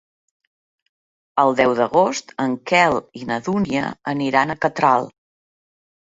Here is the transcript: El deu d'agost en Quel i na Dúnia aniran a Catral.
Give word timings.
El 1.41 1.51
deu 1.57 1.73
d'agost 1.79 2.33
en 2.43 2.55
Quel 2.71 2.97
i 3.19 3.27
na 3.33 3.37
Dúnia 3.49 3.83
aniran 4.13 4.55
a 4.55 4.57
Catral. 4.65 5.07